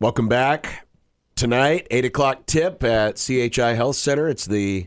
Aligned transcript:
Welcome 0.00 0.28
back. 0.28 0.86
Tonight, 1.36 1.86
8 1.90 2.04
o'clock 2.06 2.46
tip 2.46 2.82
at 2.84 3.16
CHI 3.16 3.74
Health 3.74 3.96
Center. 3.96 4.28
It's 4.28 4.46
the 4.46 4.86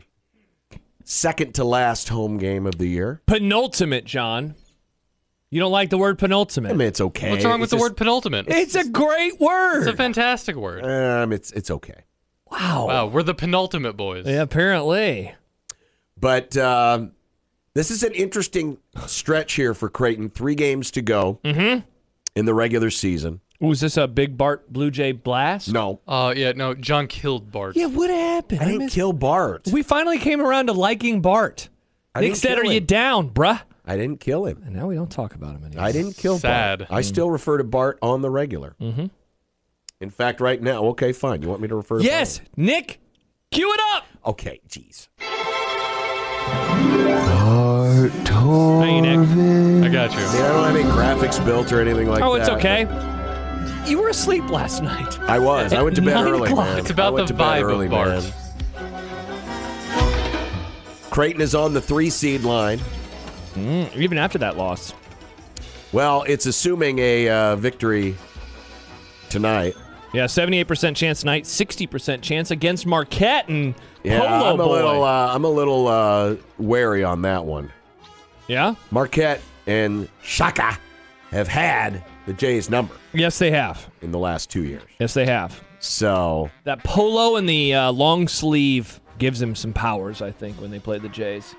second 1.04 1.54
to 1.54 1.64
last 1.64 2.08
home 2.08 2.36
game 2.38 2.66
of 2.66 2.78
the 2.78 2.86
year. 2.88 3.20
Penultimate, 3.26 4.04
John. 4.04 4.54
You 5.50 5.60
don't 5.60 5.70
like 5.72 5.90
the 5.90 5.98
word 5.98 6.18
penultimate? 6.18 6.72
I 6.72 6.74
mean, 6.74 6.88
it's 6.88 7.00
okay. 7.00 7.30
What's 7.30 7.44
wrong 7.44 7.60
with 7.60 7.68
It's 7.68 7.70
the 7.70 7.76
just- 7.76 7.90
word 7.90 7.96
penultimate? 7.96 8.46
it's 8.48 8.74
a 8.74 8.88
great 8.88 9.40
word. 9.40 9.78
It's 9.78 9.86
a 9.86 9.96
fantastic 9.96 10.56
word. 10.56 10.84
Um, 10.84 11.32
it's 11.32 11.52
it's 11.52 11.70
okay. 11.70 12.02
wow. 12.50 12.86
Wow, 12.88 13.06
we're 13.06 13.22
the 13.22 13.34
penultimate 13.34 13.96
boys. 13.96 14.26
Yeah, 14.26 14.42
apparently. 14.42 15.32
But 16.18 16.56
um, 16.56 17.12
this 17.74 17.90
is 17.92 18.02
an 18.02 18.14
interesting 18.14 18.78
stretch 19.06 19.54
here 19.54 19.74
for 19.74 19.88
Creighton. 19.88 20.30
Three 20.30 20.54
games 20.56 20.90
to 20.92 21.02
go 21.02 21.38
Mm-hmm. 21.44 21.86
in 22.34 22.44
the 22.46 22.54
regular 22.54 22.90
season. 22.90 23.40
Was 23.64 23.80
this 23.80 23.96
a 23.96 24.06
big 24.06 24.36
Bart 24.36 24.72
Blue 24.72 24.90
Jay 24.90 25.12
blast? 25.12 25.72
No, 25.72 26.00
Uh, 26.06 26.32
yeah, 26.36 26.52
no, 26.52 26.74
John 26.74 27.06
killed 27.06 27.50
Bart. 27.50 27.76
Yeah, 27.76 27.86
what 27.86 28.10
happened? 28.10 28.60
I 28.60 28.64
didn't 28.66 28.78
missed- 28.80 28.94
kill 28.94 29.12
Bart. 29.12 29.68
We 29.72 29.82
finally 29.82 30.18
came 30.18 30.40
around 30.40 30.66
to 30.66 30.72
liking 30.72 31.20
Bart. 31.20 31.68
I 32.14 32.20
Nick 32.20 32.36
said, 32.36 32.56
kill 32.58 32.70
"Are 32.70 32.72
you 32.72 32.80
down, 32.80 33.30
bruh?" 33.30 33.60
I 33.86 33.96
didn't 33.96 34.20
kill 34.20 34.46
him. 34.46 34.62
And 34.64 34.74
now 34.74 34.86
we 34.86 34.94
don't 34.94 35.10
talk 35.10 35.34
about 35.34 35.56
him 35.56 35.64
anymore. 35.64 35.84
I 35.84 35.92
didn't 35.92 36.16
kill 36.16 36.38
Sad. 36.38 36.80
Bart. 36.80 36.92
I 36.92 37.00
still 37.02 37.30
refer 37.30 37.58
to 37.58 37.64
Bart 37.64 37.98
on 38.02 38.22
the 38.22 38.30
regular. 38.30 38.76
Mm-hmm. 38.80 39.06
In 40.00 40.10
fact, 40.10 40.40
right 40.40 40.60
now, 40.62 40.84
okay, 40.86 41.12
fine. 41.12 41.42
You 41.42 41.48
want 41.48 41.60
me 41.60 41.68
to 41.68 41.76
refer 41.76 41.98
to 41.98 42.04
Yes, 42.04 42.40
Nick, 42.56 43.00
cue 43.50 43.72
it 43.72 43.80
up. 43.94 44.04
Okay, 44.26 44.60
jeez. 44.68 45.08
Thank 45.18 45.34
you, 49.06 49.12
Nick. 49.16 49.84
I 49.84 49.88
got 49.92 50.12
you. 50.12 50.18
I 50.18 50.32
mean, 50.32 50.42
I 50.42 50.48
don't 50.48 50.64
have 50.64 50.76
any 50.76 50.84
graphics 50.84 51.44
built 51.44 51.72
or 51.72 51.80
anything 51.80 52.08
like 52.08 52.20
that. 52.20 52.26
oh, 52.26 52.34
it's 52.34 52.48
but 52.48 52.58
okay. 52.58 52.86
You 53.86 53.98
were 54.00 54.08
asleep 54.08 54.48
last 54.48 54.82
night. 54.82 55.18
I 55.20 55.38
was. 55.38 55.72
I 55.72 55.82
went 55.82 55.96
to 55.96 56.02
bed 56.02 56.16
early, 56.26 56.50
o'clock. 56.50 56.66
man. 56.68 56.78
It's 56.78 56.90
about 56.90 57.08
I 57.08 57.10
went 57.10 57.28
the 57.28 57.34
to 57.34 57.38
bed 57.38 57.44
vibe 57.44 57.62
of 57.62 57.68
early, 57.68 57.88
Bart. 57.88 58.08
man. 58.08 58.32
Creighton 61.10 61.40
is 61.42 61.54
on 61.54 61.74
the 61.74 61.80
three 61.80 62.10
seed 62.10 62.42
line. 62.42 62.80
Mm, 63.54 63.94
even 63.96 64.18
after 64.18 64.38
that 64.38 64.56
loss. 64.56 64.92
Well, 65.92 66.24
it's 66.26 66.46
assuming 66.46 66.98
a 66.98 67.28
uh, 67.28 67.56
victory 67.56 68.16
tonight. 69.28 69.76
Yeah, 70.12 70.24
78% 70.24 70.96
chance 70.96 71.20
tonight, 71.20 71.44
60% 71.44 72.22
chance 72.22 72.50
against 72.50 72.86
Marquette 72.86 73.48
and 73.48 73.74
Yeah, 74.02 74.20
Polo 74.20 74.54
I'm 74.54 74.60
a 74.60 74.64
Boy. 74.64 74.72
little. 74.72 75.02
Uh, 75.04 75.34
I'm 75.34 75.44
a 75.44 75.48
little 75.50 75.88
uh, 75.88 76.36
wary 76.58 77.04
on 77.04 77.22
that 77.22 77.44
one. 77.44 77.70
yeah? 78.48 78.74
Marquette 78.90 79.40
and 79.66 80.08
Shaka 80.22 80.78
have 81.30 81.48
had 81.48 82.02
the 82.26 82.32
Jays 82.32 82.70
number 82.70 82.94
Yes, 83.12 83.38
they 83.38 83.50
have. 83.50 83.88
in 84.02 84.10
the 84.12 84.18
last 84.18 84.50
two 84.50 84.64
years. 84.64 84.82
Yes, 84.98 85.14
they 85.14 85.26
have. 85.26 85.62
So 85.80 86.50
That 86.64 86.82
polo 86.84 87.36
and 87.36 87.48
the 87.48 87.74
uh, 87.74 87.92
long 87.92 88.28
sleeve 88.28 89.00
gives 89.18 89.40
him 89.40 89.54
some 89.54 89.72
powers, 89.72 90.22
I 90.22 90.30
think, 90.32 90.60
when 90.60 90.70
they 90.70 90.78
play 90.78 90.98
the 90.98 91.08
Jays. 91.10 91.54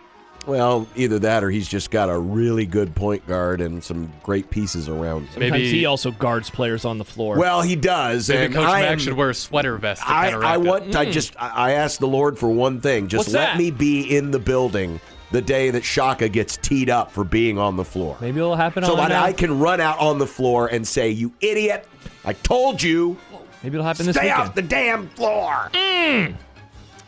Well, 0.47 0.88
either 0.95 1.17
that 1.20 1.43
or 1.43 1.49
he's 1.49 1.67
just 1.67 1.89
got 1.89 2.08
a 2.09 2.17
really 2.17 2.67
good 2.67 2.93
point 2.93 3.26
guard 3.27 3.61
and 3.61 3.83
some 3.83 4.11
great 4.21 4.52
pieces 4.52 4.87
around 4.87 5.21
him. 5.23 5.27
Sometimes 5.33 5.52
Maybe- 5.53 5.71
he 5.71 5.86
also 5.87 6.11
guards 6.11 6.52
players 6.52 6.86
on 6.86 6.99
the 6.99 7.05
floor. 7.05 7.37
Well, 7.39 7.64
he 7.64 7.76
does. 7.76 8.30
Maybe 8.30 8.45
and 8.45 8.53
Coach 8.53 8.67
I 8.67 8.82
Mack 8.82 8.92
am- 8.92 8.99
should 8.99 9.14
wear 9.14 9.32
a 9.32 9.33
sweater 9.33 9.76
vest 9.77 10.03
to 10.03 10.08
I, 10.11 10.30
counteract 10.30 10.45
I 10.45 10.55
it. 10.55 10.59
want. 10.67 10.95
I 10.95 11.05
just. 11.11 11.36
I 11.42 11.49
I 11.49 11.71
asked 11.71 11.99
the 11.99 12.08
Lord 12.08 12.37
for 12.37 12.47
one 12.49 12.80
thing. 12.80 13.08
Just 13.08 13.21
What's 13.21 13.33
let 13.33 13.45
that? 13.53 13.58
me 13.58 13.71
be 13.71 14.15
in 14.15 14.30
the 14.30 14.37
building 14.39 14.99
the 15.31 15.41
day 15.41 15.69
that 15.71 15.83
Shaka 15.83 16.30
gets 16.30 16.58
teed 16.58 16.89
up 16.89 17.11
for 17.11 17.23
being 17.23 17.58
on 17.58 17.75
the 17.75 17.83
floor, 17.86 18.17
Maybe 18.21 18.39
it'll 18.39 18.55
happen 18.55 18.83
so 18.83 18.91
on 18.97 19.09
that 19.09 19.11
I 19.11 19.33
can 19.33 19.59
run 19.59 19.81
out 19.81 19.99
on 19.99 20.17
the 20.19 20.27
floor 20.27 20.67
and 20.67 20.87
say, 20.87 21.09
"You 21.09 21.33
idiot! 21.41 21.87
I 22.23 22.33
told 22.33 22.81
you." 22.81 23.17
Maybe 23.64 23.75
it'll 23.75 23.85
happen 23.85 24.05
this 24.05 24.15
Stay 24.15 24.25
weekend. 24.25 24.41
off 24.49 24.55
the 24.55 24.61
damn 24.61 25.08
floor. 25.09 25.69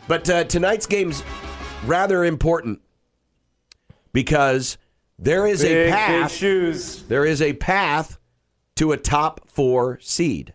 But 0.08 0.28
uh, 0.30 0.44
tonight's 0.44 0.86
game's 0.86 1.22
rather 1.84 2.24
important 2.24 2.80
because 4.12 4.78
there 5.18 5.46
is 5.46 5.64
a 5.64 5.90
path. 5.90 6.32
shoes. 6.32 7.02
There 7.04 7.24
is 7.24 7.42
a 7.42 7.52
path 7.52 8.18
to 8.76 8.92
a 8.92 8.96
top 8.96 9.48
four 9.48 9.98
seed. 10.00 10.54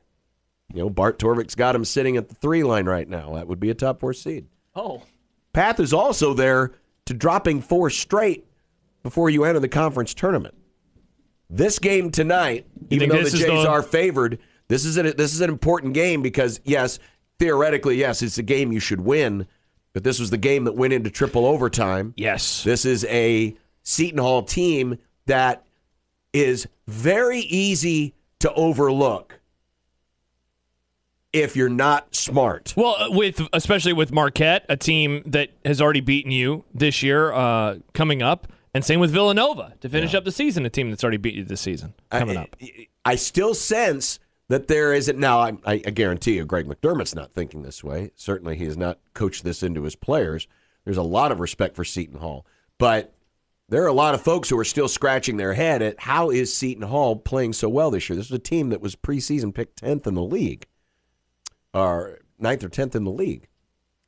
You 0.73 0.79
know, 0.83 0.89
Bart 0.89 1.19
Torvik's 1.19 1.55
got 1.55 1.75
him 1.75 1.85
sitting 1.85 2.17
at 2.17 2.29
the 2.29 2.35
three 2.35 2.63
line 2.63 2.85
right 2.85 3.07
now. 3.07 3.35
That 3.35 3.47
would 3.47 3.59
be 3.59 3.69
a 3.69 3.75
top 3.75 3.99
four 3.99 4.13
seed. 4.13 4.47
Oh. 4.75 5.03
Path 5.53 5.79
is 5.79 5.93
also 5.93 6.33
there 6.33 6.71
to 7.05 7.13
dropping 7.13 7.61
four 7.61 7.89
straight 7.89 8.45
before 9.01 9.29
you 9.29 9.43
enter 9.43 9.59
the 9.59 9.67
conference 9.67 10.13
tournament. 10.13 10.55
This 11.49 11.79
game 11.79 12.09
tonight, 12.09 12.65
even 12.89 13.09
though 13.09 13.23
the 13.23 13.29
Jays 13.29 13.45
the- 13.45 13.69
are 13.69 13.83
favored, 13.83 14.39
this 14.69 14.85
is 14.85 14.97
an, 14.97 15.13
this 15.17 15.33
is 15.33 15.41
an 15.41 15.49
important 15.49 15.93
game 15.93 16.21
because 16.21 16.59
yes, 16.63 16.99
theoretically, 17.37 17.97
yes, 17.97 18.21
it's 18.21 18.37
a 18.37 18.43
game 18.43 18.71
you 18.71 18.79
should 18.79 19.01
win, 19.01 19.45
but 19.93 20.03
this 20.03 20.19
was 20.19 20.29
the 20.29 20.37
game 20.37 20.63
that 20.63 20.75
went 20.75 20.93
into 20.93 21.09
triple 21.11 21.45
overtime. 21.45 22.13
Yes. 22.17 22.63
This 22.63 22.85
is 22.85 23.05
a 23.05 23.55
Seton 23.83 24.19
Hall 24.19 24.43
team 24.43 24.97
that 25.25 25.65
is 26.31 26.67
very 26.87 27.39
easy 27.39 28.15
to 28.39 28.51
overlook 28.53 29.39
if 31.33 31.55
you're 31.55 31.69
not 31.69 32.15
smart. 32.15 32.73
Well, 32.77 32.95
uh, 32.97 33.07
with 33.09 33.41
especially 33.51 33.93
with 33.93 34.11
Marquette, 34.11 34.65
a 34.69 34.77
team 34.77 35.23
that 35.25 35.49
has 35.65 35.81
already 35.81 36.01
beaten 36.01 36.31
you 36.31 36.63
this 36.73 37.03
year, 37.03 37.33
uh, 37.33 37.79
coming 37.93 38.21
up, 38.21 38.47
and 38.73 38.85
same 38.85 38.99
with 38.99 39.11
Villanova 39.11 39.73
to 39.81 39.89
finish 39.89 40.13
up 40.13 40.23
the 40.23 40.31
season, 40.31 40.65
a 40.65 40.69
team 40.69 40.89
that's 40.89 41.03
already 41.03 41.17
beat 41.17 41.35
you 41.35 41.43
this 41.43 41.61
season 41.61 41.93
coming 42.09 42.37
I, 42.37 42.43
up. 42.43 42.55
I 43.03 43.15
still 43.15 43.53
sense 43.53 44.19
that 44.47 44.67
there 44.67 44.93
isn't 44.93 45.17
now. 45.19 45.41
I, 45.41 45.57
I 45.65 45.77
guarantee 45.77 46.35
you, 46.37 46.45
Greg 46.45 46.67
McDermott's 46.67 47.15
not 47.15 47.33
thinking 47.33 47.63
this 47.63 47.83
way. 47.83 48.11
Certainly, 48.15 48.57
he 48.57 48.65
has 48.65 48.77
not 48.77 48.99
coached 49.13 49.43
this 49.43 49.63
into 49.63 49.83
his 49.83 49.95
players. 49.95 50.47
There's 50.85 50.97
a 50.97 51.03
lot 51.03 51.31
of 51.31 51.39
respect 51.39 51.75
for 51.75 51.83
Seton 51.83 52.19
Hall, 52.19 52.45
but 52.77 53.13
there 53.69 53.83
are 53.83 53.87
a 53.87 53.93
lot 53.93 54.13
of 54.13 54.21
folks 54.21 54.49
who 54.49 54.59
are 54.59 54.65
still 54.65 54.87
scratching 54.87 55.37
their 55.37 55.53
head 55.53 55.81
at 55.81 55.99
how 56.01 56.29
is 56.29 56.53
Seton 56.53 56.83
Hall 56.83 57.15
playing 57.15 57.53
so 57.53 57.69
well 57.69 57.89
this 57.89 58.09
year. 58.09 58.17
This 58.17 58.25
is 58.25 58.31
a 58.31 58.39
team 58.39 58.69
that 58.69 58.81
was 58.81 58.95
preseason 58.95 59.53
picked 59.53 59.77
tenth 59.77 60.05
in 60.05 60.13
the 60.13 60.21
league, 60.21 60.67
or 61.73 62.19
ninth 62.39 62.63
or 62.63 62.69
tenth 62.69 62.95
in 62.95 63.03
the 63.03 63.11
league, 63.11 63.47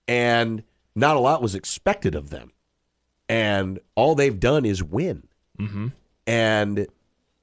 and 0.07 0.63
not 0.95 1.15
a 1.15 1.19
lot 1.19 1.41
was 1.41 1.55
expected 1.55 2.15
of 2.15 2.29
them, 2.29 2.51
and 3.27 3.79
all 3.95 4.15
they've 4.15 4.39
done 4.39 4.65
is 4.65 4.83
win, 4.83 5.27
Mm-hmm. 5.59 5.87
and 6.27 6.87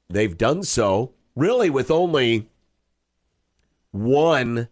they've 0.08 0.36
done 0.36 0.62
so 0.62 1.12
really 1.34 1.70
with 1.70 1.90
only 1.90 2.46
one 3.90 4.68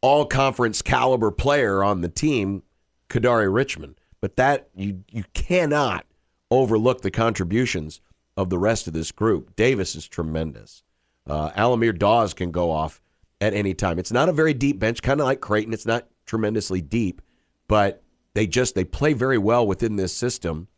all 0.00 0.26
conference 0.26 0.82
caliber 0.82 1.30
player 1.30 1.82
on 1.82 2.00
the 2.02 2.08
team, 2.08 2.62
Kadary 3.08 3.52
Richmond. 3.52 3.96
But 4.20 4.36
that 4.36 4.68
you 4.74 5.04
you 5.10 5.24
cannot 5.34 6.04
overlook 6.50 7.02
the 7.02 7.10
contributions 7.10 8.00
of 8.36 8.50
the 8.50 8.58
rest 8.58 8.86
of 8.86 8.92
this 8.92 9.12
group. 9.12 9.54
Davis 9.56 9.94
is 9.94 10.06
tremendous. 10.08 10.82
Uh, 11.26 11.50
Al-Amir 11.54 11.92
Dawes 11.92 12.32
can 12.34 12.50
go 12.50 12.70
off 12.70 13.00
at 13.40 13.54
any 13.54 13.74
time. 13.74 13.98
It's 13.98 14.12
not 14.12 14.28
a 14.28 14.32
very 14.32 14.54
deep 14.54 14.78
bench, 14.78 15.02
kind 15.02 15.20
of 15.20 15.26
like 15.26 15.40
Creighton. 15.40 15.72
It's 15.72 15.86
not 15.86 16.08
tremendously 16.26 16.80
deep, 16.80 17.22
but 17.66 18.02
they 18.34 18.46
just 18.46 18.74
they 18.74 18.84
play 18.84 19.12
very 19.12 19.38
well 19.38 19.66
within 19.66 19.96
this 19.96 20.12
system, 20.14 20.68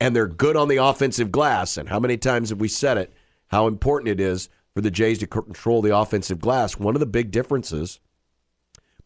and 0.00 0.14
they're 0.14 0.26
good 0.26 0.56
on 0.56 0.68
the 0.68 0.76
offensive 0.76 1.32
glass. 1.32 1.76
And 1.76 1.88
how 1.88 2.00
many 2.00 2.16
times 2.16 2.50
have 2.50 2.60
we 2.60 2.68
said 2.68 2.98
it? 2.98 3.12
How 3.48 3.66
important 3.66 4.08
it 4.08 4.20
is 4.20 4.48
for 4.74 4.80
the 4.80 4.90
Jays 4.90 5.18
to 5.20 5.26
control 5.26 5.80
the 5.80 5.96
offensive 5.96 6.40
glass. 6.40 6.78
One 6.78 6.94
of 6.94 7.00
the 7.00 7.06
big 7.06 7.30
differences 7.30 8.00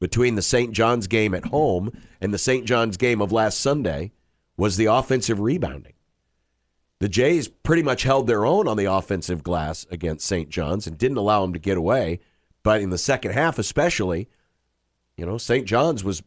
between 0.00 0.34
the 0.34 0.42
St. 0.42 0.72
John's 0.72 1.06
game 1.06 1.34
at 1.34 1.46
home 1.46 1.92
and 2.20 2.34
the 2.34 2.38
St. 2.38 2.64
John's 2.64 2.96
game 2.96 3.20
of 3.20 3.30
last 3.30 3.60
Sunday 3.60 4.10
was 4.56 4.76
the 4.76 4.86
offensive 4.86 5.38
rebounding. 5.38 5.92
The 6.98 7.08
Jays 7.08 7.48
pretty 7.48 7.82
much 7.82 8.02
held 8.02 8.26
their 8.26 8.44
own 8.44 8.66
on 8.66 8.76
the 8.76 8.92
offensive 8.92 9.42
glass 9.42 9.86
against 9.90 10.26
St. 10.26 10.50
John's 10.50 10.86
and 10.86 10.98
didn't 10.98 11.18
allow 11.18 11.42
them 11.42 11.52
to 11.52 11.58
get 11.58 11.78
away. 11.78 12.18
But 12.62 12.80
in 12.80 12.90
the 12.90 12.98
second 12.98 13.32
half, 13.32 13.58
especially, 13.58 14.28
you 15.16 15.24
know, 15.26 15.38
St. 15.38 15.66
John's 15.66 16.04
was 16.04 16.22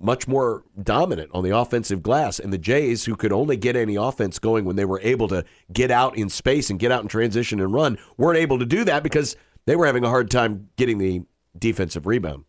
much 0.00 0.26
more 0.26 0.64
dominant 0.82 1.30
on 1.32 1.44
the 1.44 1.56
offensive 1.56 2.02
glass. 2.02 2.38
And 2.38 2.52
the 2.52 2.58
Jays, 2.58 3.04
who 3.04 3.16
could 3.16 3.32
only 3.32 3.56
get 3.56 3.76
any 3.76 3.96
offense 3.96 4.38
going 4.38 4.64
when 4.64 4.76
they 4.76 4.84
were 4.84 5.00
able 5.02 5.28
to 5.28 5.44
get 5.72 5.90
out 5.90 6.16
in 6.16 6.28
space 6.28 6.70
and 6.70 6.78
get 6.78 6.90
out 6.90 7.02
in 7.02 7.08
transition 7.08 7.60
and 7.60 7.72
run, 7.72 7.98
weren't 8.16 8.38
able 8.38 8.58
to 8.58 8.66
do 8.66 8.84
that 8.84 9.02
because 9.02 9.36
they 9.66 9.76
were 9.76 9.86
having 9.86 10.04
a 10.04 10.08
hard 10.08 10.30
time 10.30 10.68
getting 10.76 10.98
the 10.98 11.22
defensive 11.58 12.06
rebound. 12.06 12.44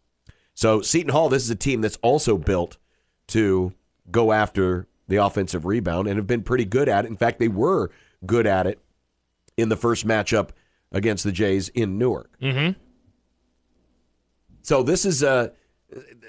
So 0.54 0.82
Seton 0.82 1.12
Hall, 1.12 1.30
this 1.30 1.44
is 1.44 1.50
a 1.50 1.56
team 1.56 1.82
that's 1.82 1.98
also 2.02 2.38
built 2.38 2.78
to 3.28 3.74
go 4.10 4.32
after 4.32 4.88
the 5.08 5.18
offensive 5.18 5.66
rebound 5.66 6.08
and 6.08 6.18
have 6.18 6.28
been 6.28 6.44
pretty 6.44 6.66
good 6.66 6.90
at 6.90 7.06
it. 7.06 7.10
In 7.10 7.18
fact, 7.18 7.40
they 7.40 7.48
were 7.48 7.92
good 8.26 8.48
at 8.48 8.66
it 8.66 8.80
in 9.58 9.70
the 9.70 9.76
first 9.76 10.08
matchup 10.08 10.50
against 10.92 11.24
the 11.24 11.32
Jays 11.32 11.70
in 11.70 11.98
Newark. 11.98 12.40
Mm-hmm. 12.42 12.80
So 14.66 14.82
this 14.82 15.06
is 15.06 15.22
a 15.22 15.52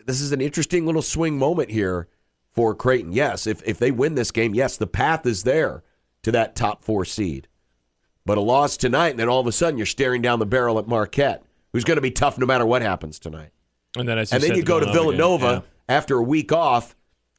this 0.04 0.20
is 0.20 0.30
an 0.30 0.42
interesting 0.42 0.84
little 0.84 1.00
swing 1.00 1.38
moment 1.38 1.70
here 1.70 2.06
for 2.52 2.74
Creighton. 2.74 3.12
Yes, 3.12 3.46
if 3.46 3.66
if 3.66 3.78
they 3.78 3.90
win 3.90 4.14
this 4.14 4.30
game, 4.30 4.54
yes, 4.54 4.76
the 4.76 4.86
path 4.86 5.24
is 5.24 5.44
there 5.44 5.82
to 6.22 6.30
that 6.32 6.54
top 6.54 6.84
four 6.84 7.06
seed. 7.06 7.48
But 8.26 8.36
a 8.36 8.42
loss 8.42 8.76
tonight, 8.76 9.10
and 9.10 9.18
then 9.18 9.30
all 9.30 9.40
of 9.40 9.46
a 9.46 9.52
sudden 9.52 9.78
you're 9.78 9.86
staring 9.86 10.20
down 10.20 10.38
the 10.38 10.46
barrel 10.46 10.78
at 10.78 10.86
Marquette, 10.86 11.44
who's 11.72 11.84
going 11.84 11.96
to 11.96 12.02
be 12.02 12.10
tough 12.10 12.36
no 12.36 12.44
matter 12.44 12.66
what 12.66 12.82
happens 12.82 13.18
tonight. 13.18 13.52
And 13.96 14.06
then, 14.06 14.18
as 14.18 14.30
and 14.32 14.42
said, 14.42 14.50
then 14.50 14.56
you 14.56 14.62
the 14.62 14.66
go 14.66 14.80
to 14.80 14.92
Villanova 14.92 15.60
game, 15.60 15.62
after 15.88 16.18
a 16.18 16.22
week 16.22 16.52
off, 16.52 16.94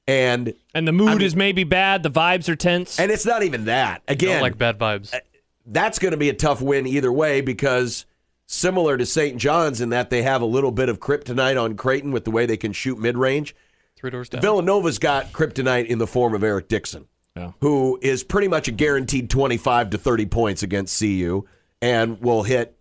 and 0.07 0.55
and 0.73 0.87
the 0.87 0.93
mood 0.93 1.09
I 1.09 1.13
mean- 1.13 1.21
is 1.21 1.35
maybe 1.35 1.63
bad. 1.63 2.01
The 2.01 2.09
vibes 2.09 2.49
are 2.49 2.55
tense. 2.55 2.99
and 2.99 3.11
it's 3.11 3.25
not 3.25 3.43
even 3.43 3.65
that. 3.65 4.03
Don't 4.07 4.15
Again, 4.15 4.41
like 4.41 4.57
bad 4.57 4.79
vibes. 4.79 5.13
Uh, 5.13 5.19
that's 5.67 5.99
going 5.99 6.13
to 6.13 6.17
be 6.17 6.29
a 6.29 6.33
tough 6.33 6.59
win 6.59 6.87
either 6.87 7.11
way 7.11 7.41
because 7.41 8.07
similar 8.47 8.97
to 8.97 9.05
St. 9.05 9.37
John's 9.37 9.81
in 9.81 9.89
that 9.89 10.09
they 10.09 10.23
have 10.23 10.41
a 10.41 10.45
little 10.45 10.71
bit 10.71 10.89
of 10.89 10.99
kryptonite 10.99 11.61
on 11.61 11.75
Creighton 11.75 12.11
with 12.11 12.23
the 12.25 12.31
way 12.31 12.45
they 12.45 12.57
can 12.57 12.71
shoot 12.73 12.97
mid 12.97 13.17
range. 13.17 13.55
Three 13.95 14.09
doors 14.09 14.29
down. 14.29 14.41
Villanova's 14.41 14.97
got 14.99 15.31
kryptonite 15.33 15.85
in 15.87 15.99
the 15.99 16.07
form 16.07 16.33
of 16.33 16.43
Eric 16.43 16.67
Dixon, 16.67 17.05
Yeah. 17.35 17.51
who 17.61 17.99
is 18.01 18.23
pretty 18.23 18.47
much 18.47 18.67
a 18.67 18.71
guaranteed 18.71 19.29
25 19.29 19.89
to 19.91 19.97
30 19.97 20.25
points 20.27 20.63
against 20.63 20.97
CU 20.99 21.43
and 21.81 22.19
will 22.21 22.43
hit 22.43 22.75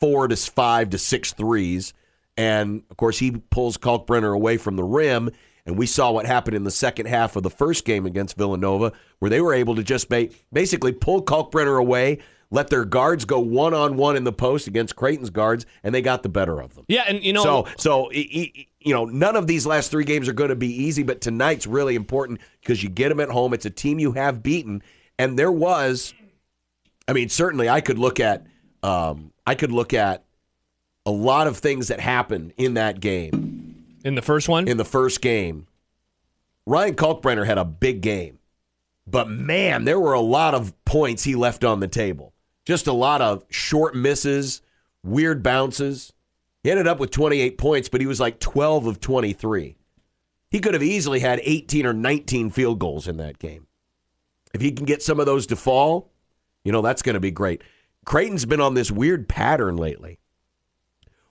four 0.00 0.28
to 0.28 0.36
five 0.36 0.90
to 0.90 0.98
six 0.98 1.32
threes. 1.32 1.92
And 2.36 2.82
of 2.90 2.96
course, 2.96 3.18
he 3.18 3.30
pulls 3.30 3.78
Kalkbrenner 3.78 4.34
away 4.34 4.58
from 4.58 4.76
the 4.76 4.84
rim. 4.84 5.30
And 5.64 5.76
we 5.76 5.86
saw 5.86 6.12
what 6.12 6.26
happened 6.26 6.54
in 6.54 6.62
the 6.62 6.70
second 6.70 7.06
half 7.06 7.34
of 7.34 7.42
the 7.42 7.50
first 7.50 7.84
game 7.84 8.06
against 8.06 8.36
Villanova, 8.36 8.92
where 9.18 9.28
they 9.30 9.40
were 9.40 9.52
able 9.54 9.74
to 9.74 9.82
just 9.82 10.08
ba- 10.08 10.28
basically 10.52 10.92
pull 10.92 11.22
Kalkbrenner 11.24 11.76
away, 11.80 12.18
let 12.50 12.68
their 12.70 12.84
guards 12.84 13.24
go 13.24 13.40
one 13.40 13.74
on 13.74 13.96
one 13.96 14.16
in 14.16 14.24
the 14.24 14.32
post 14.32 14.66
against 14.66 14.96
Creighton's 14.96 15.30
guards, 15.30 15.66
and 15.82 15.94
they 15.94 16.02
got 16.02 16.22
the 16.22 16.28
better 16.28 16.60
of 16.60 16.74
them. 16.74 16.84
yeah, 16.88 17.04
and 17.06 17.22
you 17.22 17.32
know, 17.32 17.42
So, 17.42 17.66
so 17.76 18.12
you 18.12 18.94
know, 18.94 19.04
none 19.04 19.34
of 19.34 19.46
these 19.46 19.66
last 19.66 19.90
three 19.90 20.04
games 20.04 20.28
are 20.28 20.32
going 20.32 20.50
to 20.50 20.56
be 20.56 20.72
easy, 20.84 21.02
but 21.02 21.20
tonight's 21.20 21.66
really 21.66 21.96
important 21.96 22.40
because 22.60 22.82
you 22.82 22.88
get 22.88 23.08
them 23.08 23.18
at 23.20 23.28
home. 23.30 23.52
It's 23.52 23.66
a 23.66 23.70
team 23.70 23.98
you 23.98 24.12
have 24.12 24.42
beaten, 24.42 24.82
and 25.18 25.38
there 25.38 25.50
was, 25.50 26.14
I 27.08 27.12
mean, 27.12 27.28
certainly 27.28 27.68
I 27.68 27.80
could 27.80 27.98
look 27.98 28.20
at, 28.20 28.46
um, 28.82 29.32
I 29.46 29.54
could 29.56 29.72
look 29.72 29.92
at 29.92 30.24
a 31.04 31.10
lot 31.10 31.46
of 31.46 31.58
things 31.58 31.88
that 31.88 32.00
happened 32.00 32.52
in 32.56 32.74
that 32.74 33.00
game 33.00 33.84
in 34.04 34.14
the 34.14 34.22
first 34.22 34.48
one, 34.48 34.68
in 34.68 34.76
the 34.76 34.84
first 34.84 35.20
game. 35.20 35.66
Ryan 36.64 36.94
Kalkbrenner 36.94 37.46
had 37.46 37.58
a 37.58 37.64
big 37.64 38.00
game, 38.00 38.38
but 39.06 39.28
man, 39.28 39.84
there 39.84 40.00
were 40.00 40.14
a 40.14 40.20
lot 40.20 40.54
of 40.54 40.72
points 40.84 41.24
he 41.24 41.34
left 41.34 41.64
on 41.64 41.80
the 41.80 41.88
table. 41.88 42.32
Just 42.66 42.86
a 42.88 42.92
lot 42.92 43.22
of 43.22 43.44
short 43.48 43.94
misses, 43.94 44.60
weird 45.02 45.42
bounces. 45.42 46.12
He 46.62 46.70
ended 46.70 46.88
up 46.88 46.98
with 46.98 47.12
28 47.12 47.56
points, 47.56 47.88
but 47.88 48.00
he 48.00 48.06
was 48.06 48.20
like 48.20 48.40
12 48.40 48.86
of 48.86 49.00
23. 49.00 49.76
He 50.50 50.60
could 50.60 50.74
have 50.74 50.82
easily 50.82 51.20
had 51.20 51.40
18 51.44 51.86
or 51.86 51.92
19 51.92 52.50
field 52.50 52.78
goals 52.80 53.06
in 53.06 53.16
that 53.18 53.38
game. 53.38 53.66
If 54.52 54.60
he 54.60 54.72
can 54.72 54.84
get 54.84 55.02
some 55.02 55.20
of 55.20 55.26
those 55.26 55.46
to 55.48 55.56
fall, 55.56 56.10
you 56.64 56.72
know, 56.72 56.82
that's 56.82 57.02
going 57.02 57.14
to 57.14 57.20
be 57.20 57.30
great. 57.30 57.62
Creighton's 58.04 58.44
been 58.46 58.60
on 58.60 58.74
this 58.74 58.90
weird 58.90 59.28
pattern 59.28 59.76
lately 59.76 60.18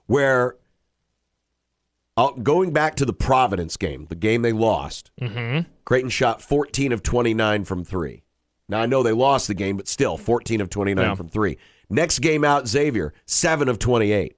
where 0.06 0.56
uh, 2.18 2.32
going 2.32 2.72
back 2.72 2.96
to 2.96 3.06
the 3.06 3.14
Providence 3.14 3.76
game, 3.78 4.06
the 4.08 4.16
game 4.16 4.42
they 4.42 4.52
lost, 4.54 5.12
Creighton 5.84 6.10
shot 6.10 6.42
14 6.42 6.92
of 6.94 7.04
29 7.04 7.64
from 7.66 7.84
three. 7.84 8.24
Now, 8.68 8.82
I 8.82 8.86
know 8.88 9.04
they 9.04 9.12
lost 9.12 9.48
the 9.48 9.54
game, 9.54 9.78
but 9.78 9.88
still 9.88 10.18
14 10.18 10.60
of 10.62 10.70
29 10.70 11.04
Yeah. 11.06 11.16
from 11.16 11.30
three. 11.30 11.58
Next 11.90 12.20
game 12.20 12.44
out, 12.44 12.68
Xavier, 12.68 13.14
7 13.26 13.70
of 13.70 13.78
28. 13.78 14.36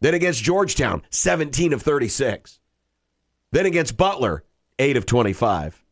Then 0.00 0.14
against 0.14 0.42
Georgetown, 0.42 1.02
17 1.10 1.72
of 1.74 1.82
36. 1.82 2.58
Then 3.52 3.66
against 3.66 3.96
Butler, 3.96 4.44
8 4.78 4.96
of 4.96 5.04
25. 5.04 5.82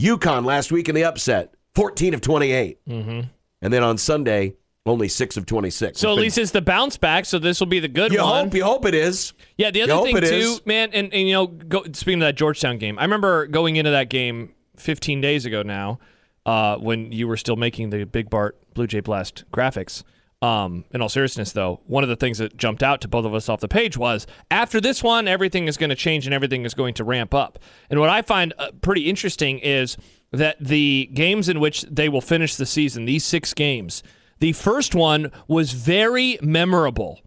UConn 0.00 0.44
last 0.44 0.70
week 0.70 0.88
in 0.88 0.94
the 0.94 1.04
upset, 1.04 1.54
14 1.74 2.14
of 2.14 2.20
28. 2.20 2.78
Mm-hmm. 2.86 3.20
And 3.62 3.72
then 3.72 3.82
on 3.82 3.98
Sunday, 3.98 4.54
only 4.86 5.08
6 5.08 5.36
of 5.36 5.46
26. 5.46 5.98
so 6.00 6.10
at 6.12 6.18
least 6.18 6.38
it's 6.38 6.50
the 6.52 6.62
bounce 6.62 6.96
back. 6.96 7.24
So 7.24 7.38
this 7.38 7.58
will 7.60 7.66
be 7.68 7.80
the 7.80 7.88
good 7.88 8.12
you 8.12 8.20
one. 8.22 8.44
hope, 8.44 8.54
you 8.54 8.64
hope 8.64 8.84
it 8.86 8.94
is. 8.94 9.32
Yeah, 9.56 9.70
the 9.70 9.82
other 9.82 10.02
thing 10.04 10.16
too, 10.20 10.24
is. 10.26 10.66
man, 10.66 10.90
and, 10.92 11.12
and 11.12 11.26
you 11.28 11.34
know, 11.34 11.46
go, 11.46 11.84
speaking 11.92 12.22
of 12.22 12.26
that 12.26 12.36
Georgetown 12.36 12.78
game, 12.78 12.98
I 12.98 13.02
remember 13.02 13.46
going 13.46 13.76
into 13.76 13.90
that 13.92 14.08
game 14.08 14.52
15 14.76 15.20
days 15.20 15.44
ago 15.44 15.62
now, 15.62 15.98
uh, 16.46 16.76
when 16.76 17.12
you 17.12 17.28
were 17.28 17.36
still 17.36 17.56
making 17.56 17.90
the 17.90 18.04
Big 18.04 18.30
Bart 18.30 18.56
Blue 18.74 18.86
Jay 18.86 19.00
Blast 19.00 19.44
graphics. 19.52 20.02
Um, 20.40 20.84
in 20.90 21.00
all 21.00 21.08
seriousness, 21.08 21.52
though, 21.52 21.80
one 21.86 22.02
of 22.02 22.08
the 22.08 22.16
things 22.16 22.38
that 22.38 22.56
jumped 22.56 22.82
out 22.82 23.00
to 23.02 23.08
both 23.08 23.24
of 23.24 23.32
us 23.32 23.48
off 23.48 23.60
the 23.60 23.68
page 23.68 23.96
was 23.96 24.26
after 24.50 24.80
this 24.80 25.00
one, 25.00 25.28
everything 25.28 25.68
is 25.68 25.76
going 25.76 25.90
to 25.90 25.96
change 25.96 26.26
and 26.26 26.34
everything 26.34 26.64
is 26.64 26.74
going 26.74 26.94
to 26.94 27.04
ramp 27.04 27.32
up. 27.32 27.60
And 27.88 28.00
what 28.00 28.08
I 28.08 28.22
find 28.22 28.52
uh, 28.58 28.72
pretty 28.80 29.08
interesting 29.08 29.60
is 29.60 29.96
that 30.32 30.56
the 30.58 31.08
games 31.14 31.48
in 31.48 31.60
which 31.60 31.82
they 31.82 32.08
will 32.08 32.20
finish 32.20 32.56
the 32.56 32.66
season, 32.66 33.04
these 33.04 33.24
six 33.24 33.54
games, 33.54 34.02
the 34.40 34.52
first 34.52 34.96
one 34.96 35.30
was 35.46 35.72
very 35.74 36.38
memorable 36.42 37.20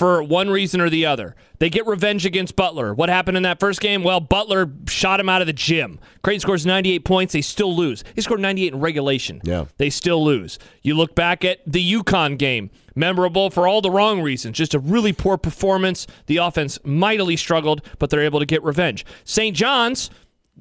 for 0.00 0.22
one 0.22 0.48
reason 0.48 0.80
or 0.80 0.88
the 0.88 1.04
other. 1.04 1.36
They 1.58 1.68
get 1.68 1.86
revenge 1.86 2.24
against 2.24 2.56
Butler. 2.56 2.94
What 2.94 3.10
happened 3.10 3.36
in 3.36 3.42
that 3.42 3.60
first 3.60 3.82
game? 3.82 4.02
Well, 4.02 4.18
Butler 4.18 4.72
shot 4.88 5.20
him 5.20 5.28
out 5.28 5.42
of 5.42 5.46
the 5.46 5.52
gym. 5.52 6.00
Creighton 6.22 6.40
scores 6.40 6.64
98 6.64 7.04
points. 7.04 7.34
They 7.34 7.42
still 7.42 7.76
lose. 7.76 8.02
He 8.14 8.22
scored 8.22 8.40
98 8.40 8.72
in 8.72 8.80
regulation. 8.80 9.42
Yeah. 9.44 9.66
They 9.76 9.90
still 9.90 10.24
lose. 10.24 10.58
You 10.80 10.94
look 10.94 11.14
back 11.14 11.44
at 11.44 11.58
the 11.66 11.92
UConn 11.92 12.38
game, 12.38 12.70
memorable 12.94 13.50
for 13.50 13.68
all 13.68 13.82
the 13.82 13.90
wrong 13.90 14.22
reasons. 14.22 14.56
Just 14.56 14.72
a 14.72 14.78
really 14.78 15.12
poor 15.12 15.36
performance. 15.36 16.06
The 16.28 16.38
offense 16.38 16.78
mightily 16.82 17.36
struggled, 17.36 17.86
but 17.98 18.08
they're 18.08 18.22
able 18.22 18.40
to 18.40 18.46
get 18.46 18.64
revenge. 18.64 19.04
St. 19.24 19.54
John's, 19.54 20.08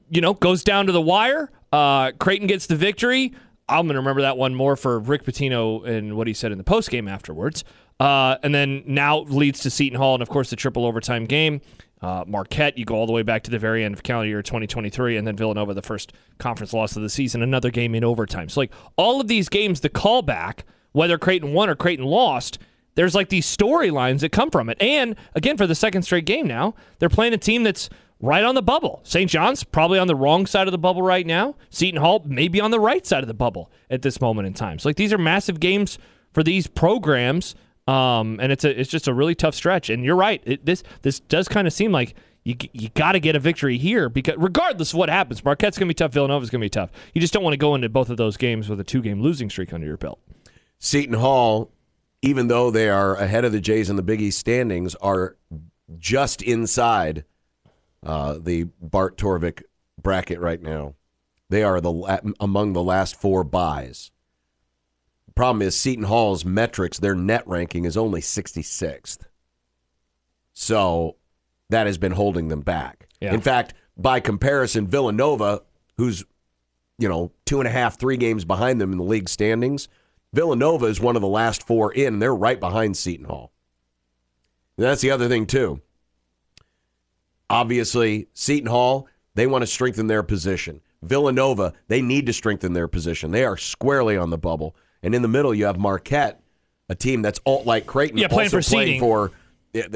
you 0.09 0.19
know, 0.19 0.33
goes 0.33 0.65
down 0.65 0.85
to 0.87 0.91
the 0.91 1.01
wire. 1.01 1.49
Uh, 1.71 2.11
Creighton 2.19 2.47
gets 2.47 2.67
the 2.67 2.75
victory. 2.75 3.33
I'm 3.69 3.85
going 3.85 3.93
to 3.93 3.99
remember 3.99 4.21
that 4.21 4.37
one 4.37 4.55
more 4.55 4.75
for 4.75 4.99
Rick 4.99 5.23
Pitino 5.23 5.87
and 5.87 6.17
what 6.17 6.27
he 6.27 6.33
said 6.33 6.51
in 6.51 6.57
the 6.57 6.63
post 6.63 6.89
game 6.89 7.07
afterwards. 7.07 7.63
Uh, 7.99 8.37
and 8.43 8.55
then 8.55 8.83
now 8.85 9.19
leads 9.19 9.59
to 9.61 9.69
Seton 9.69 9.97
Hall 9.97 10.13
and, 10.15 10.21
of 10.21 10.29
course, 10.29 10.49
the 10.49 10.55
triple 10.55 10.85
overtime 10.85 11.25
game. 11.25 11.61
Uh, 12.01 12.23
Marquette, 12.25 12.77
you 12.77 12.85
go 12.85 12.95
all 12.95 13.05
the 13.05 13.11
way 13.11 13.23
back 13.23 13.43
to 13.43 13.51
the 13.51 13.59
very 13.59 13.83
end 13.83 13.93
of 13.93 14.03
calendar 14.03 14.29
year 14.29 14.41
2023, 14.41 15.17
and 15.17 15.27
then 15.27 15.35
Villanova, 15.35 15.73
the 15.73 15.81
first 15.81 16.13
conference 16.37 16.71
loss 16.71 16.95
of 16.95 17.01
the 17.01 17.09
season, 17.09 17.43
another 17.43 17.71
game 17.71 17.93
in 17.93 18.05
overtime. 18.05 18.47
So, 18.47 18.61
like, 18.61 18.71
all 18.95 19.19
of 19.19 19.27
these 19.27 19.49
games, 19.49 19.81
the 19.81 19.89
callback, 19.89 20.61
whether 20.93 21.17
Creighton 21.17 21.51
won 21.51 21.69
or 21.69 21.75
Creighton 21.75 22.05
lost, 22.05 22.57
there's 22.95 23.15
like 23.15 23.29
these 23.29 23.45
storylines 23.45 24.19
that 24.21 24.31
come 24.31 24.49
from 24.49 24.69
it. 24.69 24.81
And 24.81 25.15
again, 25.35 25.57
for 25.57 25.67
the 25.67 25.75
second 25.75 26.03
straight 26.03 26.25
game 26.25 26.47
now, 26.47 26.75
they're 26.99 27.09
playing 27.09 27.33
a 27.33 27.37
team 27.37 27.63
that's 27.63 27.89
right 28.21 28.43
on 28.43 28.55
the 28.55 28.61
bubble. 28.61 29.01
St. 29.03 29.29
John's 29.29 29.63
probably 29.63 29.99
on 29.99 30.07
the 30.07 30.15
wrong 30.15 30.45
side 30.45 30.67
of 30.67 30.71
the 30.71 30.77
bubble 30.77 31.01
right 31.01 31.25
now. 31.25 31.55
Seton 31.69 32.01
Hall 32.01 32.23
maybe 32.25 32.59
on 32.59 32.71
the 32.71 32.79
right 32.79 33.05
side 33.05 33.23
of 33.23 33.27
the 33.27 33.33
bubble 33.33 33.71
at 33.89 34.01
this 34.01 34.19
moment 34.19 34.47
in 34.47 34.53
time. 34.53 34.79
So 34.79 34.89
like 34.89 34.97
these 34.97 35.13
are 35.13 35.17
massive 35.17 35.59
games 35.59 35.97
for 36.33 36.43
these 36.43 36.67
programs. 36.67 37.55
Um, 37.87 38.39
and 38.39 38.51
it's 38.51 38.63
a 38.63 38.79
it's 38.79 38.89
just 38.89 39.07
a 39.07 39.13
really 39.13 39.35
tough 39.35 39.55
stretch. 39.55 39.89
And 39.89 40.03
you're 40.03 40.15
right. 40.15 40.41
It, 40.45 40.65
this 40.65 40.83
this 41.01 41.19
does 41.19 41.47
kind 41.47 41.65
of 41.65 41.73
seem 41.73 41.91
like 41.91 42.15
you 42.43 42.55
you 42.73 42.89
got 42.89 43.13
to 43.13 43.19
get 43.19 43.35
a 43.35 43.39
victory 43.39 43.77
here 43.77 44.09
because 44.09 44.35
regardless 44.37 44.93
of 44.93 44.99
what 44.99 45.09
happens, 45.09 45.43
Marquette's 45.43 45.77
gonna 45.77 45.87
be 45.87 45.93
tough. 45.93 46.11
Villanova's 46.11 46.49
gonna 46.49 46.63
be 46.63 46.69
tough. 46.69 46.91
You 47.13 47.21
just 47.21 47.33
don't 47.33 47.43
want 47.43 47.53
to 47.53 47.57
go 47.57 47.73
into 47.73 47.89
both 47.89 48.09
of 48.09 48.17
those 48.17 48.37
games 48.37 48.69
with 48.69 48.79
a 48.79 48.83
two 48.83 49.01
game 49.01 49.21
losing 49.21 49.49
streak 49.49 49.73
under 49.73 49.87
your 49.87 49.97
belt. 49.97 50.19
Seton 50.77 51.15
Hall, 51.15 51.71
even 52.21 52.47
though 52.47 52.69
they 52.69 52.89
are 52.89 53.15
ahead 53.15 53.43
of 53.43 53.51
the 53.51 53.59
Jays 53.59 53.89
in 53.89 53.95
the 53.95 54.03
Big 54.03 54.21
East 54.21 54.39
standings, 54.39 54.93
are 54.95 55.35
just 55.97 56.41
inside 56.41 57.25
uh, 58.03 58.37
the 58.39 58.65
Bart 58.81 59.17
Torvik 59.17 59.63
bracket 60.01 60.39
right 60.39 60.61
now. 60.61 60.95
They 61.49 61.63
are 61.63 61.81
the 61.81 61.91
la- 61.91 62.19
among 62.39 62.73
the 62.73 62.83
last 62.83 63.19
four 63.19 63.43
buys. 63.43 64.11
The 65.27 65.33
problem 65.33 65.61
is, 65.61 65.75
Seton 65.75 66.05
Hall's 66.05 66.45
metrics, 66.45 66.99
their 66.99 67.15
net 67.15 67.47
ranking 67.47 67.85
is 67.85 67.97
only 67.97 68.21
66th. 68.21 69.19
So 70.53 71.15
that 71.69 71.87
has 71.87 71.97
been 71.97 72.11
holding 72.11 72.49
them 72.49 72.61
back. 72.61 73.07
Yeah. 73.21 73.33
In 73.33 73.41
fact, 73.41 73.73
by 73.97 74.19
comparison, 74.19 74.87
Villanova, 74.87 75.61
who's 75.97 76.23
you 76.99 77.07
know, 77.07 77.31
two 77.45 77.59
and 77.59 77.67
a 77.67 77.71
half, 77.71 77.97
three 77.97 78.17
games 78.17 78.45
behind 78.45 78.79
them 78.79 78.91
in 78.91 78.97
the 78.97 79.03
league 79.03 79.29
standings. 79.29 79.87
Villanova 80.33 80.85
is 80.85 80.99
one 80.99 81.15
of 81.15 81.21
the 81.21 81.27
last 81.27 81.65
four 81.65 81.91
in, 81.91 82.19
they're 82.19 82.35
right 82.35 82.59
behind 82.59 82.95
Seton 82.95 83.25
Hall. 83.25 83.51
And 84.77 84.85
that's 84.85 85.01
the 85.01 85.09
other 85.09 85.27
thing, 85.27 85.47
too. 85.47 85.81
Obviously, 87.49 88.27
Seton 88.33 88.69
Hall, 88.69 89.07
they 89.35 89.47
want 89.47 89.61
to 89.63 89.67
strengthen 89.67 90.07
their 90.07 90.23
position. 90.23 90.81
Villanova, 91.01 91.73
they 91.87 92.01
need 92.01 92.25
to 92.25 92.33
strengthen 92.33 92.73
their 92.73 92.87
position. 92.87 93.31
They 93.31 93.45
are 93.45 93.57
squarely 93.57 94.17
on 94.17 94.29
the 94.29 94.37
bubble. 94.37 94.75
And 95.01 95.15
in 95.15 95.21
the 95.21 95.27
middle, 95.29 95.53
you 95.53 95.65
have 95.65 95.79
Marquette, 95.79 96.41
a 96.89 96.95
team 96.95 97.21
that's 97.21 97.39
alt 97.45 97.65
like 97.65 97.85
Creighton, 97.85 98.17
Yeah, 98.17 98.27
playing 98.27 98.47
also 98.47 98.61
for 98.61 98.69
playing 98.69 98.87
seeding. 98.87 98.99
for 98.99 99.31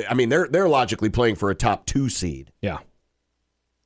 I 0.10 0.14
mean, 0.14 0.30
they're 0.30 0.48
they're 0.48 0.70
logically 0.70 1.10
playing 1.10 1.36
for 1.36 1.50
a 1.50 1.56
top 1.56 1.86
two 1.88 2.08
seed, 2.08 2.52
Yeah. 2.62 2.78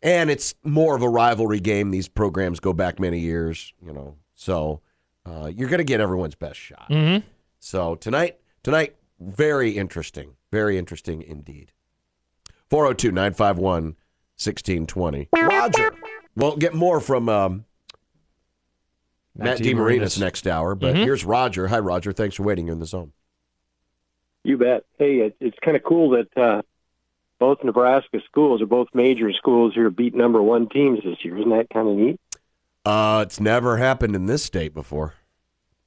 and 0.02 0.30
it's 0.30 0.54
more 0.64 0.96
of 0.96 1.02
a 1.02 1.08
rivalry 1.10 1.60
game. 1.62 1.92
These 1.92 2.08
programs 2.10 2.60
go 2.60 2.74
back 2.74 3.00
many 3.00 3.20
years, 3.20 3.74
you 3.82 3.94
know, 3.94 4.16
so 4.36 4.82
uh, 5.26 5.50
you're 5.54 5.70
going 5.70 5.78
to 5.80 5.84
get 5.86 6.02
everyone's 6.02 6.36
best 6.36 6.60
shot. 6.60 6.90
Mm-hmm. 6.90 7.26
So 7.60 7.96
tonight, 7.96 8.38
tonight, 8.64 8.96
very 9.20 9.72
interesting, 9.78 10.36
very 10.52 10.78
interesting 10.78 11.22
indeed. 11.22 11.72
402 12.70 13.12
951 13.12 13.84
1620. 14.38 15.30
Roger. 15.34 15.92
We'll 16.36 16.58
get 16.58 16.74
more 16.74 17.00
from 17.00 17.30
um, 17.30 17.66
Matt 19.36 19.60
Matt 19.60 19.68
DeMarinis 19.68 20.02
DeMarinis. 20.02 20.20
next 20.20 20.48
hour, 20.48 20.76
but 20.76 20.96
Mhm. 20.96 21.04
here's 21.04 21.26
Roger. 21.26 21.68
Hi, 21.68 21.80
Roger. 21.80 22.12
Thanks 22.12 22.36
for 22.36 22.44
waiting. 22.44 22.68
You're 22.68 22.74
in 22.74 22.80
the 22.80 22.86
zone. 22.86 23.14
You 24.44 24.58
bet. 24.58 24.86
Hey, 24.98 25.18
it, 25.20 25.36
it's 25.40 25.58
kind 25.64 25.76
of 25.76 25.84
cool 25.84 26.12
that 26.12 26.38
uh, 26.38 26.62
both 27.40 27.64
Nebraska 27.64 28.22
schools, 28.26 28.62
or 28.62 28.66
both 28.66 28.88
major 28.94 29.32
schools 29.34 29.74
here, 29.74 29.90
beat 29.90 30.16
number 30.16 30.42
one 30.42 30.70
teams 30.70 31.00
this 31.04 31.24
year. 31.26 31.38
Isn't 31.38 31.50
that 31.50 31.70
kind 31.70 31.88
of 31.88 31.96
neat? 31.96 32.20
Uh, 32.86 33.22
it's 33.26 33.40
never 33.40 33.78
happened 33.78 34.16
in 34.16 34.26
this 34.28 34.44
state 34.44 34.74
before. 34.74 35.16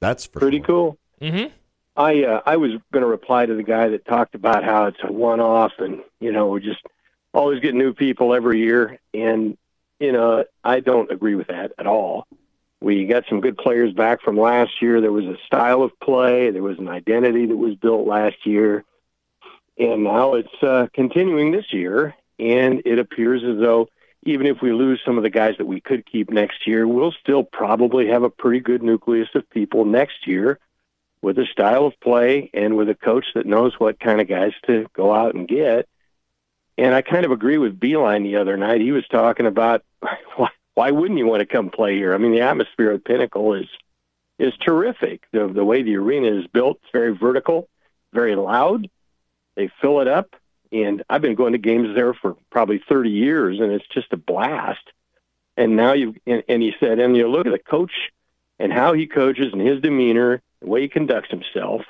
That's 0.01 0.27
for 0.27 0.41
Pretty 0.41 0.59
sure. 0.59 0.67
cool. 0.67 0.99
Mm-hmm. 1.23 1.53
I 2.01 2.25
uh, 2.25 2.41
I 2.47 2.57
was 2.57 2.73
going 2.93 3.03
to 3.03 3.07
reply 3.07 3.45
to 3.45 3.55
the 3.55 3.63
guy 3.63 3.89
that 3.89 4.07
talked 4.07 4.35
about 4.35 4.65
how 4.65 4.87
it's 4.87 5.01
a 5.03 5.13
one-off, 5.13 5.73
and 5.79 6.01
you 6.19 6.33
know 6.33 6.49
we 6.49 6.61
just 6.61 6.81
always 7.35 7.61
get 7.61 7.75
new 7.75 7.93
people 7.93 8.35
every 8.35 8.61
year, 8.61 8.99
and 9.13 9.59
you 9.99 10.13
know 10.13 10.45
I 10.65 10.81
don't 10.81 11.11
agree 11.13 11.35
with 11.35 11.49
that 11.49 11.73
at 11.79 11.87
all. 11.87 12.27
We 12.81 13.05
got 13.05 13.25
some 13.29 13.43
good 13.43 13.59
players 13.59 13.93
back 13.93 14.23
from 14.23 14.39
last 14.39 14.81
year. 14.81 15.03
There 15.03 15.13
was 15.13 15.27
a 15.27 15.37
style 15.45 15.83
of 15.83 15.93
play, 16.01 16.51
there 16.51 16.63
was 16.63 16.79
an 16.79 16.89
identity 16.89 17.45
that 17.45 17.57
was 17.57 17.75
built 17.75 18.07
last 18.07 18.47
year, 18.47 18.83
and 19.77 20.03
now 20.03 20.35
it's 20.35 20.63
uh, 20.63 20.87
continuing 20.95 21.53
this 21.53 21.71
year. 21.71 22.15
And 22.39 22.81
it 22.87 22.99
appears 22.99 23.45
as 23.45 23.59
though 23.59 23.91
even 24.23 24.47
if 24.47 24.63
we 24.63 24.73
lose 24.73 25.03
some 25.05 25.19
of 25.19 25.23
the 25.23 25.29
guys 25.29 25.57
that 25.59 25.67
we 25.67 25.83
could 25.83 26.07
keep 26.07 26.31
next 26.31 26.67
year, 26.67 26.89
we'll 26.89 27.13
still 27.13 27.43
probably 27.43 28.07
have 28.07 28.23
a 28.23 28.31
pretty 28.31 28.61
good 28.61 28.83
nucleus 28.83 29.29
of 29.35 29.49
people 29.51 29.85
next 29.85 30.27
year 30.27 30.59
with 31.23 31.39
a 31.39 31.47
style 31.47 31.87
of 31.87 32.01
play 32.01 32.51
and 32.55 32.77
with 32.77 32.89
a 32.89 32.95
coach 32.95 33.27
that 33.35 33.47
knows 33.47 33.79
what 33.79 34.01
kind 34.01 34.21
of 34.21 34.29
guys 34.29 34.53
to 34.67 34.87
go 34.95 35.13
out 35.15 35.35
and 35.35 35.47
get. 35.47 35.89
And 36.79 36.95
I 36.95 37.03
kind 37.03 37.27
of 37.27 37.31
agree 37.31 37.59
with 37.59 37.79
Beeline 37.79 38.23
the 38.23 38.37
other 38.37 38.57
night. 38.57 38.81
He 38.81 38.93
was 38.93 39.07
talking 39.09 39.47
about 39.47 39.85
why, 40.37 40.49
why 40.75 40.91
wouldn't 40.91 41.19
you 41.19 41.27
want 41.27 41.41
to 41.41 41.47
come 41.47 41.71
play 41.71 41.97
here? 41.97 42.15
I 42.15 42.19
mean, 42.19 42.33
the 42.33 42.41
atmosphere 42.41 42.93
at 42.93 43.05
Pinnacle 43.05 43.55
is 43.55 43.69
is 44.39 44.55
terrific. 44.65 45.25
The 45.33 45.47
the 45.49 45.65
way 45.65 45.83
the 45.83 45.97
arena 45.97 46.39
is 46.39 46.47
built, 46.47 46.79
it's 46.83 46.93
very 46.93 47.15
vertical, 47.15 47.69
very 48.13 48.35
loud. 48.35 48.89
They 49.57 49.71
fill 49.83 50.01
it 50.01 50.09
up, 50.09 50.37
and 50.73 51.03
I've 51.11 51.21
been 51.21 51.35
going 51.35 51.53
to 51.53 51.59
games 51.59 51.95
there 51.95 52.15
for 52.15 52.37
probably 52.51 52.83
30 52.89 53.11
years, 53.11 53.61
and 53.61 53.73
it's 53.73 53.87
just 53.89 54.13
a 54.13 54.17
blast. 54.17 54.81
And 55.57 55.77
now 55.77 55.93
you 55.93 56.15
and, 56.27 56.43
and 56.49 56.63
he 56.63 56.73
said, 56.81 56.99
and 56.99 57.15
you 57.15 57.29
look 57.29 57.47
at 57.47 57.53
the 57.53 57.59
coach 57.59 57.93
and 58.61 58.73
how 58.73 58.93
he 58.93 59.07
coaches 59.07 59.53
and 59.53 59.61
his 59.61 59.81
demeanor, 59.81 60.43
the 60.61 60.69
way 60.69 60.83
he 60.83 60.89
conducts 60.89 61.31
himself. 61.31 61.83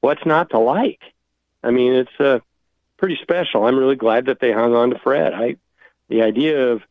What's 0.00 0.24
not 0.24 0.50
to 0.50 0.58
like? 0.58 1.00
I 1.62 1.72
mean, 1.72 1.92
it's 1.92 2.20
uh, 2.20 2.38
pretty 2.96 3.18
special. 3.20 3.66
I'm 3.66 3.76
really 3.76 3.96
glad 3.96 4.26
that 4.26 4.40
they 4.40 4.52
hung 4.52 4.74
on 4.74 4.90
to 4.90 4.98
Fred. 5.00 5.34
I, 5.34 5.56
the 6.08 6.22
idea 6.22 6.68
of, 6.68 6.82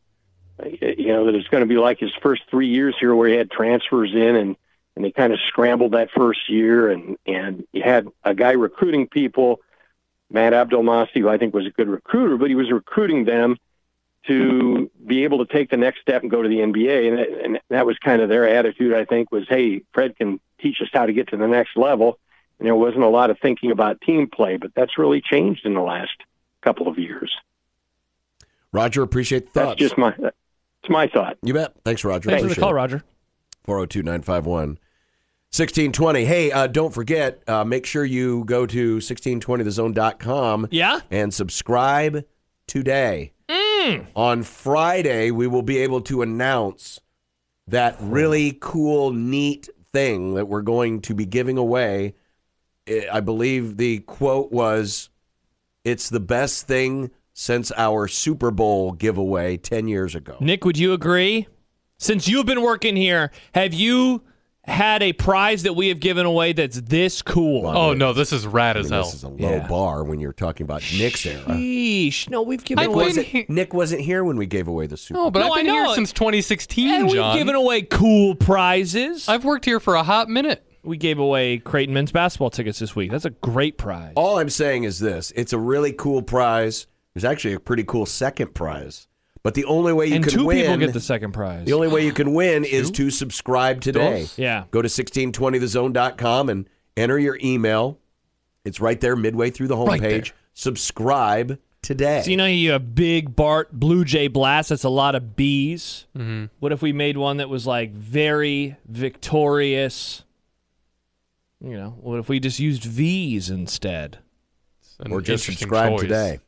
you 0.64 1.08
know, 1.08 1.26
that 1.26 1.34
it's 1.34 1.48
going 1.48 1.62
to 1.62 1.66
be 1.66 1.78
like 1.78 1.98
his 1.98 2.14
first 2.22 2.42
three 2.50 2.68
years 2.68 2.94
here, 3.00 3.14
where 3.14 3.28
he 3.28 3.34
had 3.34 3.50
transfers 3.50 4.12
in 4.12 4.36
and 4.36 4.56
and 4.94 5.02
they 5.02 5.10
kind 5.10 5.32
of 5.32 5.38
scrambled 5.48 5.92
that 5.92 6.10
first 6.10 6.50
year, 6.50 6.90
and 6.90 7.16
and 7.26 7.66
you 7.72 7.82
had 7.82 8.08
a 8.24 8.34
guy 8.34 8.52
recruiting 8.52 9.06
people, 9.06 9.60
Matt 10.30 10.52
Abdelmassih, 10.52 11.22
who 11.22 11.30
I 11.30 11.38
think 11.38 11.54
was 11.54 11.66
a 11.66 11.70
good 11.70 11.88
recruiter, 11.88 12.36
but 12.36 12.50
he 12.50 12.54
was 12.54 12.70
recruiting 12.70 13.24
them 13.24 13.56
to 14.26 14.90
be 15.06 15.24
able 15.24 15.44
to 15.44 15.52
take 15.52 15.70
the 15.70 15.76
next 15.76 16.00
step 16.00 16.22
and 16.22 16.30
go 16.30 16.42
to 16.42 16.48
the 16.48 16.56
NBA. 16.58 17.08
And 17.08 17.18
that, 17.18 17.44
and 17.44 17.60
that 17.70 17.86
was 17.86 17.98
kind 17.98 18.22
of 18.22 18.28
their 18.28 18.48
attitude, 18.48 18.94
I 18.94 19.04
think, 19.04 19.32
was, 19.32 19.46
hey, 19.48 19.82
Fred 19.92 20.16
can 20.16 20.38
teach 20.60 20.76
us 20.80 20.88
how 20.92 21.06
to 21.06 21.12
get 21.12 21.28
to 21.28 21.36
the 21.36 21.48
next 21.48 21.76
level. 21.76 22.18
And 22.58 22.66
there 22.66 22.76
wasn't 22.76 23.02
a 23.02 23.08
lot 23.08 23.30
of 23.30 23.38
thinking 23.40 23.72
about 23.72 24.00
team 24.00 24.28
play, 24.32 24.56
but 24.56 24.72
that's 24.76 24.96
really 24.98 25.20
changed 25.20 25.66
in 25.66 25.74
the 25.74 25.80
last 25.80 26.12
couple 26.62 26.86
of 26.86 26.98
years. 26.98 27.32
Roger, 28.72 29.02
appreciate 29.02 29.52
the 29.52 29.60
That's 29.60 29.74
just 29.78 29.98
my 29.98 30.14
it's 30.18 30.88
my 30.88 31.08
thought. 31.08 31.36
you 31.42 31.52
bet. 31.54 31.74
Thanks, 31.84 32.04
Roger. 32.04 32.30
Thanks 32.30 32.42
for 32.44 32.48
the 32.54 32.60
call. 32.60 32.72
Roger. 32.72 33.02
402 33.64 34.02
951 34.02 34.78
1620. 35.54 36.24
Hey, 36.24 36.50
uh, 36.50 36.66
don't 36.68 36.94
forget, 36.94 37.42
uh, 37.48 37.64
make 37.64 37.84
sure 37.84 38.04
you 38.04 38.44
go 38.44 38.64
to 38.66 38.96
1620thezone.com 38.98 40.68
Yeah? 40.70 41.00
and 41.10 41.34
subscribe 41.34 42.24
today. 42.66 43.31
On 44.14 44.42
Friday, 44.42 45.30
we 45.30 45.46
will 45.46 45.62
be 45.62 45.78
able 45.78 46.00
to 46.02 46.22
announce 46.22 47.00
that 47.66 47.96
really 48.00 48.56
cool, 48.60 49.12
neat 49.12 49.68
thing 49.92 50.34
that 50.34 50.46
we're 50.48 50.62
going 50.62 51.00
to 51.02 51.14
be 51.14 51.26
giving 51.26 51.58
away. 51.58 52.14
I- 52.88 53.06
I 53.12 53.20
believe 53.20 53.76
the 53.76 54.00
quote 54.00 54.50
was, 54.52 55.08
It's 55.84 56.08
the 56.08 56.20
best 56.20 56.66
thing 56.68 57.10
since 57.32 57.72
our 57.76 58.06
Super 58.06 58.50
Bowl 58.52 58.92
giveaway 58.92 59.56
10 59.56 59.88
years 59.88 60.14
ago. 60.14 60.36
Nick, 60.38 60.64
would 60.64 60.78
you 60.78 60.92
agree? 60.92 61.48
Since 61.98 62.28
you've 62.28 62.46
been 62.46 62.62
working 62.62 62.94
here, 62.94 63.30
have 63.54 63.74
you 63.74 64.22
had 64.64 65.02
a 65.02 65.12
prize 65.12 65.64
that 65.64 65.74
we 65.74 65.88
have 65.88 65.98
given 65.98 66.24
away 66.24 66.52
that's 66.52 66.80
this 66.80 67.20
cool? 67.22 67.66
Oh 67.66 67.94
no, 67.94 68.12
this 68.12 68.32
is 68.32 68.46
rad 68.46 68.76
I 68.76 68.80
as 68.80 68.90
hell. 68.90 69.02
this 69.04 69.14
is 69.14 69.24
a 69.24 69.28
low 69.28 69.36
Yeah. 69.56 69.66
bar 69.66 70.04
when 70.04 70.20
you're 70.20 70.32
talking 70.32 70.64
about 70.64 70.82
Nick's 70.96 71.26
era. 71.26 71.42
Sheesh. 71.48 72.28
No, 72.30 72.42
we've 72.42 72.62
given 72.64 72.84
Nick 72.84 72.94
away. 72.94 73.04
wasn't, 73.06 73.26
he- 73.26 73.46
Nick 73.48 73.74
wasn't 73.74 74.02
here 74.02 74.22
when 74.22 74.36
we 74.36 74.46
gave 74.46 74.68
away 74.68 74.86
the 74.86 74.96
Super 74.96 75.18
No, 75.18 75.30
but 75.30 75.40
No, 75.40 75.46
I've 75.52 75.64
been 75.64 75.70
I 75.70 75.72
know. 75.76 75.84
here 75.86 75.94
since 75.96 76.12
2016, 76.12 76.88
And 76.94 77.04
we've 77.06 77.14
John. 77.14 77.36
given 77.36 77.54
away 77.56 77.82
cool 77.82 78.34
prizes. 78.36 79.28
I've 79.28 79.44
worked 79.44 79.64
here 79.64 79.80
for 79.80 79.94
a 79.96 80.02
hot 80.04 80.28
minute. 80.28 80.64
we 80.84 80.96
gave 80.96 81.18
away 81.18 81.58
Creighton 81.58 81.94
men's 81.94 82.10
basketball 82.12 82.50
tickets 82.50 82.78
this 82.80 82.96
week. 82.96 83.10
That's 83.12 83.24
a 83.24 83.30
great 83.30 83.78
prize. 83.78 84.12
All 84.16 84.38
I'm 84.38 84.50
saying 84.50 84.82
is 84.84 84.98
this: 84.98 85.32
it's 85.36 85.52
a 85.52 85.58
really 85.58 85.92
cool 85.92 86.22
prize. 86.22 86.86
There's 87.14 87.24
actually 87.24 87.54
a 87.54 87.60
pretty 87.60 87.84
cool 87.84 88.04
second 88.06 88.54
prize, 88.54 89.06
but 89.42 89.54
the 89.54 89.64
only 89.64 89.92
way 89.92 90.06
you 90.06 90.16
and 90.16 90.24
can 90.24 90.32
two 90.32 90.44
win, 90.44 90.58
people 90.62 90.76
get 90.76 90.92
the 90.92 91.00
second 91.00 91.32
prize. 91.32 91.66
the 91.66 91.72
only 91.72 91.88
way 91.88 92.04
you 92.04 92.12
can 92.12 92.32
win 92.34 92.64
is 92.64 92.90
to 92.92 93.10
subscribe 93.10 93.80
today. 93.80 94.26
Yeah. 94.36 94.64
Go 94.70 94.82
to 94.82 94.88
1620thezone.com 94.88 96.48
and 96.48 96.68
enter 96.96 97.18
your 97.18 97.38
email. 97.42 97.98
It's 98.64 98.80
right 98.80 99.00
there 99.00 99.16
midway 99.16 99.50
through 99.50 99.68
the 99.68 99.76
Right 99.76 100.00
homepage. 100.00 100.24
there. 100.26 100.34
Subscribe 100.54 101.58
today. 101.82 102.22
So 102.24 102.30
you 102.30 102.36
know 102.36 102.46
you 102.46 102.70
have 102.72 102.94
big 102.94 103.34
Bart 103.34 103.72
Blue 103.72 104.04
Jay 104.04 104.28
blast. 104.28 104.68
That's 104.68 104.84
a 104.84 104.88
lot 104.88 105.14
of 105.16 105.34
B's. 105.34 106.06
Mm-hmm. 106.16 106.44
What 106.60 106.70
if 106.72 106.80
we 106.82 106.92
made 106.92 107.16
one 107.16 107.38
that 107.38 107.48
was 107.48 107.66
like 107.66 107.92
very 107.92 108.76
victorious? 108.86 110.22
You 111.60 111.76
know, 111.76 111.96
what 112.00 112.18
if 112.18 112.28
we 112.28 112.38
just 112.40 112.58
used 112.60 112.84
V's 112.84 113.48
instead? 113.50 114.18
It's 114.80 114.96
an 115.00 115.12
or 115.12 115.20
just 115.20 115.44
interesting 115.48 115.56
subscribe 115.68 115.92
choice. 115.92 116.00
today. 116.02 116.38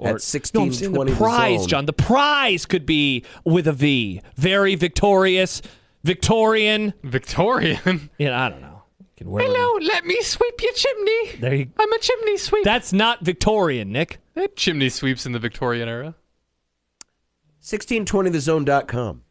Or, 0.00 0.06
At 0.08 0.12
no, 0.54 0.62
I'm 0.62 0.68
1620 0.68 1.10
the 1.10 1.16
prize, 1.18 1.60
Zone. 1.60 1.68
John. 1.68 1.84
The 1.84 1.92
prize 1.92 2.64
could 2.64 2.86
be 2.86 3.22
with 3.44 3.66
a 3.68 3.72
V. 3.74 4.22
Very 4.34 4.74
victorious, 4.74 5.60
Victorian. 6.04 6.94
Victorian. 7.02 8.08
You 8.18 8.26
know, 8.28 8.34
I 8.34 8.48
don't 8.48 8.62
know. 8.62 8.82
You 8.98 9.06
can 9.18 9.30
wear 9.30 9.46
them. 9.46 9.78
let 9.82 10.06
me 10.06 10.18
sweep 10.22 10.54
your 10.62 10.72
chimney. 10.72 11.32
There 11.40 11.54
you. 11.54 11.70
I'm 11.78 11.92
a 11.92 11.98
chimney 11.98 12.38
sweep. 12.38 12.64
That's 12.64 12.94
not 12.94 13.22
Victorian, 13.22 13.92
Nick. 13.92 14.20
They 14.32 14.40
had 14.40 14.56
chimney 14.56 14.88
sweeps 14.88 15.26
in 15.26 15.32
the 15.32 15.38
Victorian 15.38 15.86
era. 15.86 16.14
1620thezone.com. 17.62 19.22